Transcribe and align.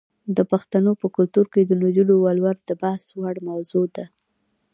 د 0.35 0.37
پښتنو 0.51 0.91
په 1.01 1.07
کلتور 1.15 1.45
کې 1.53 1.61
د 1.65 1.71
نجونو 1.83 2.13
ولور 2.25 2.55
د 2.69 2.71
بحث 2.81 3.05
وړ 3.19 3.35
موضوع 3.49 3.85
ده. 3.95 4.05